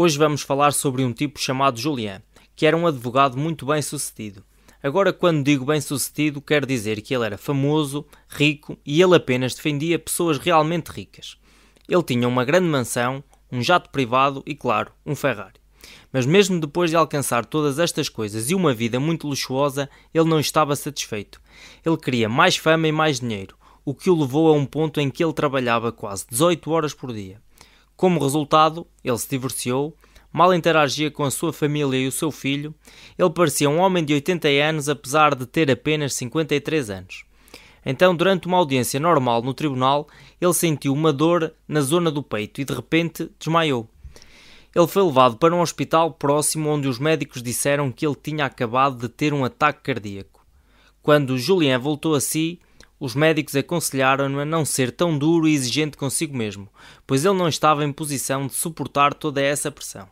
[0.00, 2.20] Hoje vamos falar sobre um tipo chamado Julien,
[2.54, 4.44] que era um advogado muito bem sucedido.
[4.80, 9.56] Agora, quando digo bem sucedido, quero dizer que ele era famoso, rico e ele apenas
[9.56, 11.36] defendia pessoas realmente ricas.
[11.88, 15.58] Ele tinha uma grande mansão, um jato privado e, claro, um Ferrari.
[16.12, 20.38] Mas mesmo depois de alcançar todas estas coisas e uma vida muito luxuosa, ele não
[20.38, 21.40] estava satisfeito.
[21.84, 25.10] Ele queria mais fama e mais dinheiro, o que o levou a um ponto em
[25.10, 27.40] que ele trabalhava quase 18 horas por dia.
[27.98, 29.92] Como resultado, ele se divorciou,
[30.32, 32.72] mal interagia com a sua família e o seu filho,
[33.18, 37.24] ele parecia um homem de 80 anos apesar de ter apenas 53 anos.
[37.84, 40.06] Então, durante uma audiência normal no tribunal,
[40.40, 43.88] ele sentiu uma dor na zona do peito e de repente desmaiou.
[44.72, 48.96] Ele foi levado para um hospital próximo onde os médicos disseram que ele tinha acabado
[48.96, 50.46] de ter um ataque cardíaco.
[51.02, 52.60] Quando Julien voltou a si,
[53.00, 56.68] os médicos aconselharam-no a não ser tão duro e exigente consigo mesmo,
[57.06, 60.08] pois ele não estava em posição de suportar toda essa pressão.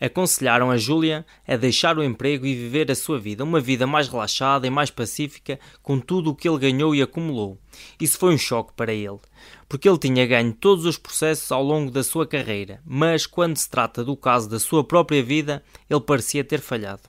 [0.00, 4.08] Aconselharam a Julia a deixar o emprego e viver a sua vida, uma vida mais
[4.08, 7.56] relaxada e mais pacífica, com tudo o que ele ganhou e acumulou.
[8.00, 9.20] Isso foi um choque para ele,
[9.68, 13.70] porque ele tinha ganho todos os processos ao longo da sua carreira, mas quando se
[13.70, 17.02] trata do caso da sua própria vida, ele parecia ter falhado.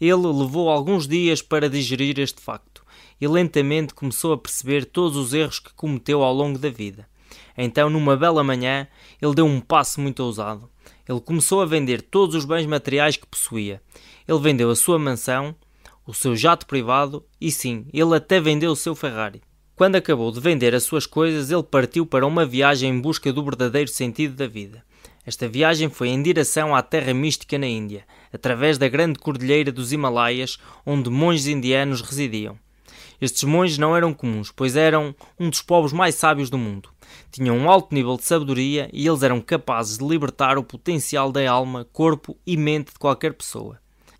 [0.00, 2.75] Ele levou alguns dias para digerir este facto
[3.20, 7.08] e lentamente começou a perceber todos os erros que cometeu ao longo da vida.
[7.56, 8.86] Então, numa bela manhã,
[9.20, 10.68] ele deu um passo muito ousado.
[11.08, 13.80] Ele começou a vender todos os bens materiais que possuía.
[14.26, 15.54] Ele vendeu a sua mansão,
[16.06, 19.42] o seu jato privado e sim, ele até vendeu o seu Ferrari.
[19.74, 23.44] Quando acabou de vender as suas coisas, ele partiu para uma viagem em busca do
[23.44, 24.82] verdadeiro sentido da vida.
[25.24, 29.92] Esta viagem foi em direção à terra mística na Índia, através da grande cordilheira dos
[29.92, 32.56] Himalaias, onde monges indianos residiam.
[33.20, 36.90] Estes monges não eram comuns, pois eram um dos povos mais sábios do mundo.
[37.30, 41.50] Tinham um alto nível de sabedoria e eles eram capazes de libertar o potencial da
[41.50, 43.78] alma, corpo e mente de qualquer pessoa.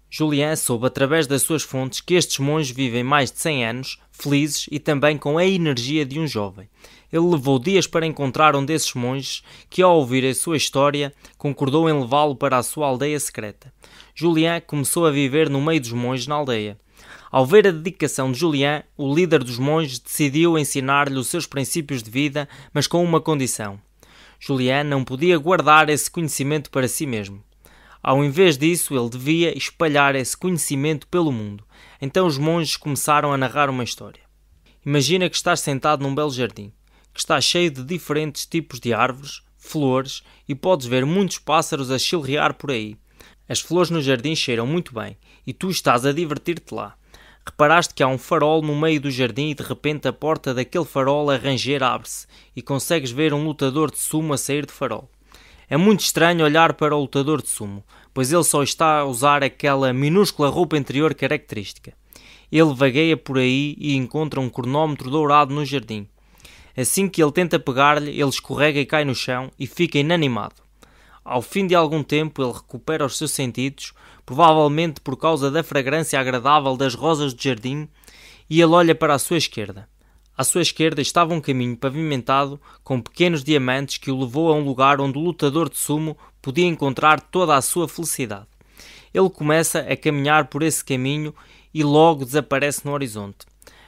[0.09, 4.67] Julien soube através das suas fontes que estes monges vivem mais de 100 anos, felizes
[4.71, 6.69] e também com a energia de um jovem.
[7.13, 11.89] Ele levou dias para encontrar um desses monges que, ao ouvir a sua história, concordou
[11.89, 13.73] em levá-lo para a sua aldeia secreta.
[14.15, 16.79] Julien começou a viver no meio dos monges na aldeia.
[17.31, 22.03] Ao ver a dedicação de Julian, o líder dos monges decidiu ensinar-lhe os seus princípios
[22.03, 23.81] de vida, mas com uma condição.
[24.39, 27.43] Julian não podia guardar esse conhecimento para si mesmo.
[28.03, 31.65] Ao invés disso, ele devia espalhar esse conhecimento pelo mundo.
[32.01, 34.21] Então os monges começaram a narrar uma história.
[34.85, 36.73] Imagina que estás sentado num belo jardim,
[37.13, 41.99] que está cheio de diferentes tipos de árvores, flores e podes ver muitos pássaros a
[41.99, 42.97] chilrear por aí.
[43.49, 46.97] As flores no jardim cheiram muito bem e tu estás a divertir-te lá.
[47.49, 50.85] Reparaste que há um farol no meio do jardim e de repente a porta daquele
[50.85, 52.27] farol a ranger abre-se
[52.57, 55.09] e consegues ver um lutador de sumo a sair do farol.
[55.71, 59.45] É muito estranho olhar para o lutador de sumo, pois ele só está a usar
[59.45, 61.93] aquela minúscula roupa interior característica.
[62.51, 66.07] Ele vagueia por aí e encontra um cronómetro dourado no jardim.
[66.77, 70.57] Assim que ele tenta pegar-lhe, ele escorrega e cai no chão e fica inanimado.
[71.25, 73.93] Ao fim de algum tempo, ele recupera os seus sentidos,
[74.27, 77.89] provavelmente por causa da fragrância agradável das rosas do jardim,
[78.51, 79.89] e ele olha para a sua esquerda.
[80.37, 84.65] À sua esquerda estava um caminho pavimentado com pequenos diamantes que o levou a um
[84.65, 88.47] lugar onde o lutador de sumo podia encontrar toda a sua felicidade.
[89.15, 91.35] Ele começa a caminhar por esse caminho
[91.73, 93.47] e logo desaparece no horizonte.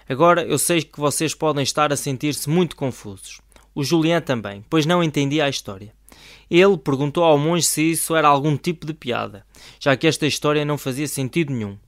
[0.09, 3.41] Agora eu sei que vocês podem estar a sentir-se muito confusos.
[3.75, 5.98] O Julian também, pois não entendia a história.
[6.51, 9.45] Ele perguntou ao monge se isso era algum tipo de piada,
[9.79, 11.79] já que esta história não fazia sentido nenhum.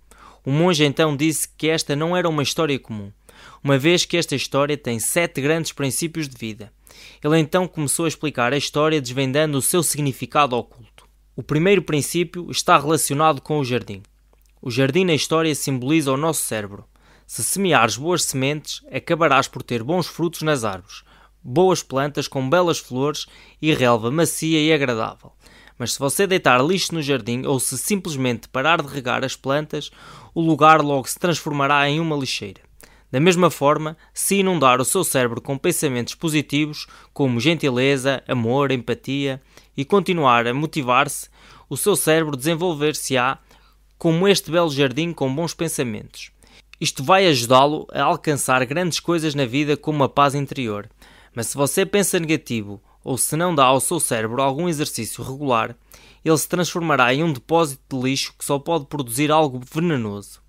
[0.44, 3.12] O monge então disse que esta não era uma história comum,
[3.62, 6.72] uma vez que esta história tem sete grandes princípios de vida.
[7.22, 11.06] Ele então começou a explicar a história desvendando o seu significado oculto.
[11.36, 14.02] O primeiro princípio está relacionado com o jardim.
[14.60, 16.84] O jardim na história simboliza o nosso cérebro.
[17.26, 21.02] Se semeares boas sementes, acabarás por ter bons frutos nas árvores,
[21.42, 23.26] boas plantas com belas flores
[23.60, 25.32] e relva macia e agradável.
[25.78, 29.90] Mas se você deitar lixo no jardim ou se simplesmente parar de regar as plantas,
[30.34, 32.60] o lugar logo se transformará em uma lixeira.
[33.10, 39.40] Da mesma forma, se inundar o seu cérebro com pensamentos positivos, como gentileza, amor, empatia,
[39.76, 41.28] e continuar a motivar-se,
[41.68, 43.38] o seu cérebro desenvolver-se-á
[43.96, 46.30] como este belo jardim com bons pensamentos.
[46.80, 50.88] Isto vai ajudá-lo a alcançar grandes coisas na vida como a paz interior,
[51.34, 55.76] mas se você pensa negativo ou se não dá ao seu cérebro algum exercício regular,
[56.24, 60.40] ele se transformará em um depósito de lixo que só pode produzir algo venenoso.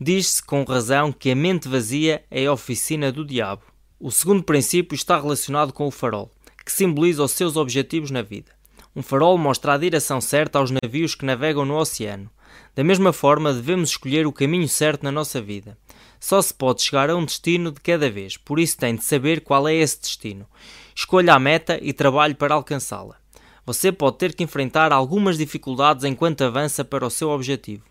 [0.00, 3.62] Diz-se com razão que a mente vazia é a oficina do diabo.
[3.98, 6.30] O segundo princípio está relacionado com o farol,
[6.64, 8.50] que simboliza os seus objetivos na vida.
[8.96, 12.30] Um farol mostra a direção certa aos navios que navegam no oceano.
[12.74, 15.76] Da mesma forma, devemos escolher o caminho certo na nossa vida.
[16.20, 19.40] Só se pode chegar a um destino de cada vez, por isso tem de saber
[19.40, 20.46] qual é esse destino.
[20.94, 23.16] Escolha a meta e trabalhe para alcançá-la.
[23.64, 27.84] Você pode ter que enfrentar algumas dificuldades enquanto avança para o seu objetivo.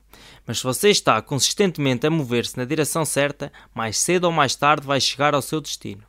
[0.46, 4.86] Mas se você está consistentemente a mover-se na direção certa, mais cedo ou mais tarde
[4.86, 6.04] vai chegar ao seu destino.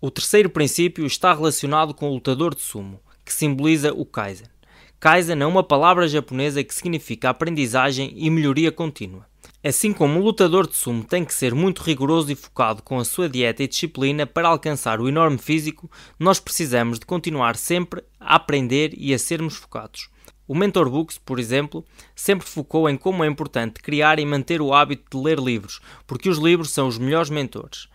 [0.00, 4.55] O terceiro princípio está relacionado com o lutador de sumo, que simboliza o Kaizen.
[4.98, 9.26] Kaizen é uma palavra japonesa que significa aprendizagem e melhoria contínua.
[9.62, 13.04] Assim como o lutador de sumo tem que ser muito rigoroso e focado com a
[13.04, 18.36] sua dieta e disciplina para alcançar o enorme físico, nós precisamos de continuar sempre a
[18.36, 20.08] aprender e a sermos focados.
[20.48, 21.84] O Mentor Books, por exemplo,
[22.14, 26.28] sempre focou em como é importante criar e manter o hábito de ler livros, porque
[26.28, 27.88] os livros são os melhores mentores.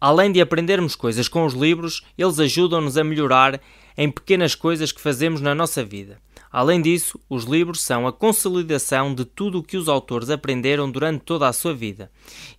[0.00, 3.60] Além de aprendermos coisas com os livros, eles ajudam-nos a melhorar
[4.00, 6.20] em pequenas coisas que fazemos na nossa vida.
[6.52, 11.24] Além disso, os livros são a consolidação de tudo o que os autores aprenderam durante
[11.24, 12.08] toda a sua vida.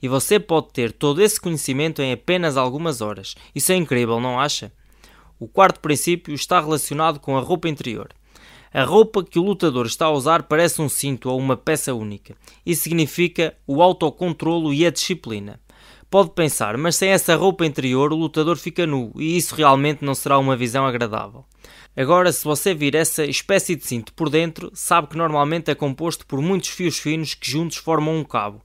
[0.01, 3.35] E você pode ter todo esse conhecimento em apenas algumas horas.
[3.55, 4.69] Isso é incrível, não acha?
[5.39, 8.09] O quarto princípio está relacionado com a roupa interior.
[8.73, 12.35] A roupa que o lutador está a usar parece um cinto ou uma peça única.
[12.65, 15.57] Isso significa o autocontrolo e a disciplina.
[16.09, 20.15] Pode pensar, mas sem essa roupa interior o lutador fica nu e isso realmente não
[20.15, 21.45] será uma visão agradável.
[21.95, 26.25] Agora, se você vir essa espécie de cinto por dentro, sabe que normalmente é composto
[26.25, 28.59] por muitos fios finos que juntos formam um cabo.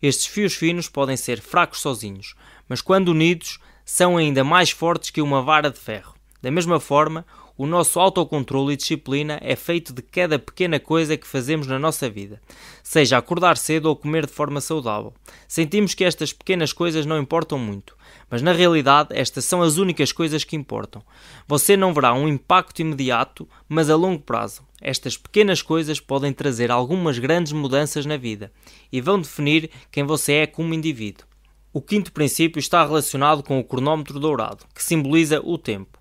[0.00, 2.34] Estes fios finos podem ser fracos sozinhos,
[2.66, 6.14] mas quando unidos são ainda mais fortes que uma vara de ferro.
[6.40, 11.26] Da mesma forma, o nosso autocontrole e disciplina é feito de cada pequena coisa que
[11.26, 12.40] fazemos na nossa vida,
[12.82, 15.14] seja acordar cedo ou comer de forma saudável.
[15.48, 17.96] Sentimos que estas pequenas coisas não importam muito,
[18.30, 21.02] mas na realidade estas são as únicas coisas que importam.
[21.48, 24.62] Você não verá um impacto imediato, mas a longo prazo.
[24.80, 28.52] Estas pequenas coisas podem trazer algumas grandes mudanças na vida
[28.92, 31.26] e vão definir quem você é como indivíduo.
[31.72, 35.95] O quinto princípio está relacionado com o cronómetro dourado, que simboliza o tempo.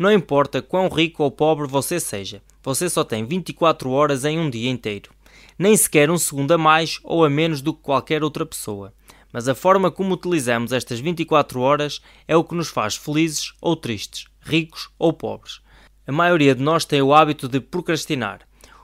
[0.00, 4.48] Não importa quão rico ou pobre você seja, você só tem 24 horas em um
[4.48, 5.10] dia inteiro.
[5.58, 8.94] Nem sequer um segundo a mais ou a menos do que qualquer outra pessoa.
[9.30, 13.76] Mas a forma como utilizamos estas 24 horas é o que nos faz felizes ou
[13.76, 15.60] tristes, ricos ou pobres.
[16.06, 18.40] A maioria de nós tem o hábito de procrastinar,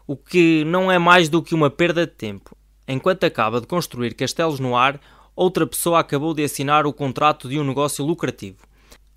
[0.06, 2.54] o que não é mais do que uma perda de tempo.
[2.86, 5.00] Enquanto acaba de construir castelos no ar,
[5.34, 8.65] outra pessoa acabou de assinar o contrato de um negócio lucrativo.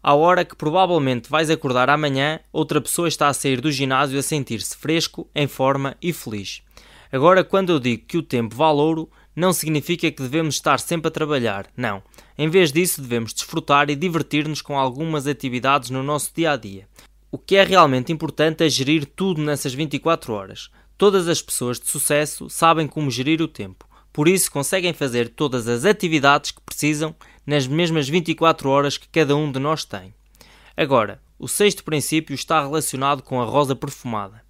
[0.02, 4.24] À hora que provavelmente vais acordar amanhã, outra pessoa está a sair do ginásio a
[4.24, 6.62] sentir-se fresco, em forma e feliz.
[7.12, 11.10] Agora, quando eu digo que o tempo vale ouro, não significa que devemos estar sempre
[11.10, 12.02] a trabalhar, não.
[12.38, 16.88] Em vez disso, devemos desfrutar e divertir-nos com algumas atividades no nosso dia a dia.
[17.30, 20.70] O que é realmente importante é gerir tudo nessas 24 horas.
[20.98, 25.68] Todas as pessoas de sucesso sabem como gerir o tempo, por isso conseguem fazer todas
[25.68, 27.16] as atividades que precisam
[27.50, 30.14] nas mesmas 24 horas que cada um de nós tem.
[30.78, 34.44] Agora, o sexto princípio está relacionado com a rosa perfumada.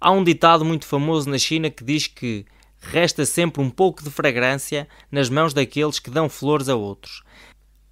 [0.00, 2.44] Há um ditado muito famoso na China que diz que
[2.80, 7.22] resta sempre um pouco de fragrância nas mãos daqueles que dão flores a outros.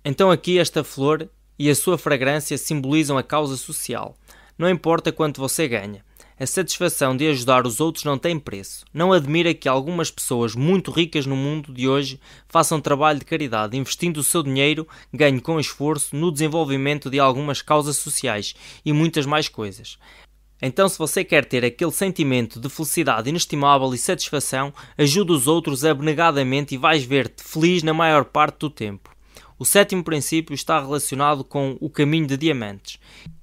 [0.05, 4.19] Então, aqui, esta flor e a sua fragrância simbolizam a causa social.
[4.59, 6.05] Não importa quanto você ganha,
[6.39, 8.85] a satisfação de ajudar os outros não tem preço.
[8.93, 13.77] Não admira que algumas pessoas muito ricas no mundo de hoje façam trabalho de caridade,
[13.77, 18.55] investindo o seu dinheiro, ganho com esforço, no desenvolvimento de algumas causas sociais
[18.85, 19.97] e muitas mais coisas.
[20.61, 25.85] Então, se você quer ter aquele sentimento de felicidade inestimável e satisfação, ajude os outros
[25.85, 29.14] abnegadamente e vais ver-te feliz na maior parte do tempo.
[29.57, 32.99] O sétimo princípio está relacionado com o caminho de diamantes.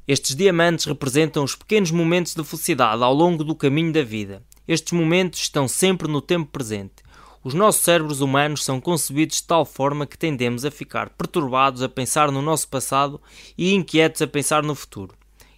[0.06, 4.44] Estes diamantes representam os pequenos momentos de felicidade ao longo do caminho da vida.
[4.68, 6.96] Estes momentos estão sempre no tempo presente.
[7.42, 11.88] Os nossos cérebros humanos são concebidos de tal forma que tendemos a ficar perturbados a
[11.88, 13.20] pensar no nosso passado
[13.58, 15.16] e inquietos a pensar no futuro.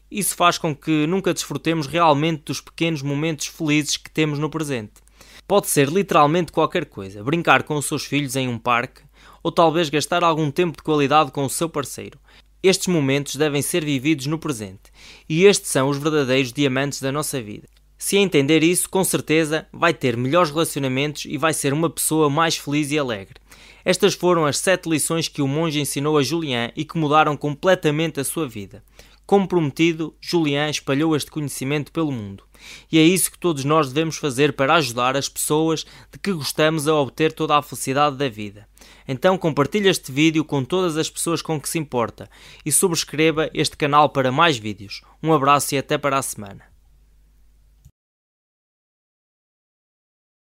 [0.10, 4.94] Isso faz com que nunca desfrutemos realmente dos pequenos momentos felizes que temos no presente.
[5.48, 9.02] Pode ser literalmente qualquer coisa: brincar com os seus filhos em um parque,
[9.44, 12.18] ou talvez gastar algum tempo de qualidade com o seu parceiro.
[12.64, 14.90] Estes momentos devem ser vividos no presente,
[15.28, 17.68] e estes são os verdadeiros diamantes da nossa vida.
[17.98, 22.58] Se entender isso, com certeza vai ter melhores relacionamentos e vai ser uma pessoa mais
[22.58, 23.36] feliz e alegre.
[23.86, 28.20] Estas foram as sete lições que o monge ensinou a Julian e que mudaram completamente
[28.20, 28.84] a sua vida.
[29.26, 32.44] Como prometido, Julian espalhou este conhecimento pelo mundo.
[32.92, 36.88] E é isso que todos nós devemos fazer para ajudar as pessoas de que gostamos
[36.88, 38.68] a obter toda a felicidade da vida.
[39.08, 42.30] Então compartilhe este vídeo com todas as pessoas com que se importa
[42.66, 45.02] e subscreva este canal para mais vídeos.
[45.22, 46.73] Um abraço e até para a semana.